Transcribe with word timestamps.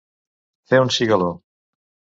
Fer 0.73 0.81
un 0.87 0.91
cigaló. 0.97 1.31